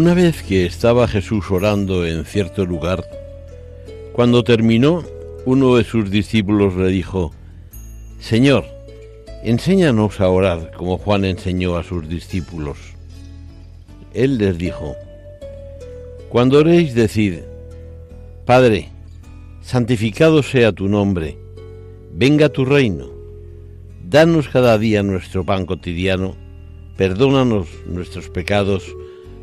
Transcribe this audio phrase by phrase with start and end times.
[0.00, 3.04] Una vez que estaba Jesús orando en cierto lugar,
[4.12, 5.02] cuando terminó,
[5.44, 7.32] uno de sus discípulos le dijo,
[8.20, 8.64] Señor,
[9.42, 12.78] enséñanos a orar como Juan enseñó a sus discípulos.
[14.14, 14.94] Él les dijo,
[16.28, 17.40] Cuando oréis, decid,
[18.46, 18.90] Padre,
[19.62, 21.36] santificado sea tu nombre,
[22.14, 23.10] venga tu reino,
[24.08, 26.36] danos cada día nuestro pan cotidiano,
[26.96, 28.94] perdónanos nuestros pecados,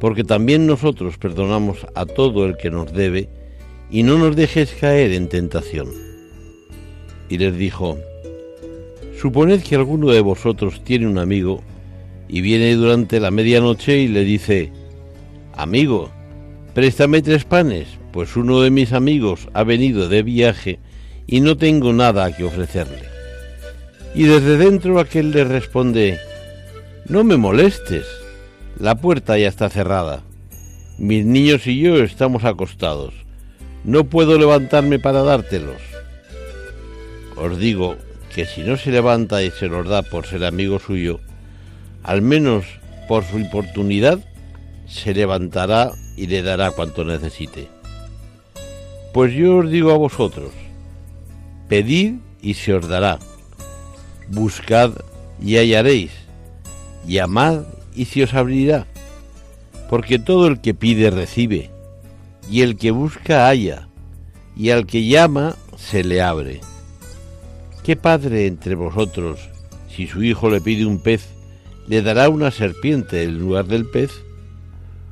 [0.00, 3.28] porque también nosotros perdonamos a todo el que nos debe,
[3.90, 5.88] y no nos dejes caer en tentación.
[7.28, 7.98] Y les dijo,
[9.20, 11.62] Suponed que alguno de vosotros tiene un amigo,
[12.28, 14.72] y viene durante la medianoche y le dice,
[15.52, 16.10] Amigo,
[16.74, 20.78] préstame tres panes, pues uno de mis amigos ha venido de viaje
[21.26, 23.02] y no tengo nada que ofrecerle.
[24.14, 26.18] Y desde dentro aquel le responde,
[27.06, 28.06] No me molestes,
[28.80, 30.22] la puerta ya está cerrada.
[30.98, 33.12] Mis niños y yo estamos acostados.
[33.84, 35.80] No puedo levantarme para dártelos.
[37.36, 37.96] Os digo
[38.34, 41.20] que si no se levanta y se los da por ser amigo suyo,
[42.02, 42.64] al menos
[43.06, 44.18] por su oportunidad,
[44.86, 47.68] se levantará y le dará cuanto necesite.
[49.12, 50.52] Pues yo os digo a vosotros,
[51.68, 53.18] pedid y se os dará,
[54.28, 54.92] buscad
[55.42, 56.12] y hallaréis,
[57.06, 57.64] llamad
[57.94, 58.86] y se os abrirá,
[59.88, 61.70] porque todo el que pide recibe,
[62.50, 63.88] y el que busca halla,
[64.56, 66.60] y al que llama se le abre.
[67.82, 69.48] ¿Qué padre entre vosotros,
[69.88, 71.28] si su hijo le pide un pez,
[71.86, 74.10] le dará una serpiente en lugar del pez?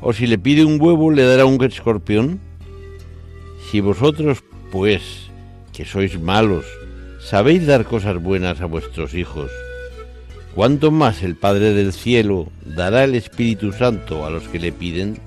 [0.00, 2.40] ¿O si le pide un huevo, le dará un escorpión?
[3.70, 5.30] Si vosotros, pues,
[5.72, 6.64] que sois malos,
[7.20, 9.50] sabéis dar cosas buenas a vuestros hijos,
[10.54, 15.18] ¿cuánto más el Padre del Cielo dará el Espíritu Santo a los que le piden?